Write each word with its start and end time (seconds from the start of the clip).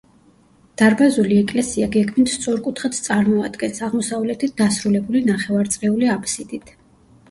დარბაზული 0.81 1.37
ეკლესია 1.41 1.89
გეგმით 1.97 2.33
სწორკუთხედს 2.37 3.05
წარმოადგენს, 3.11 3.85
აღმოსავლეთით 3.91 4.59
დასრულებული 4.67 5.27
ნახევარწრიული 5.33 6.15
აბსიდით. 6.21 6.79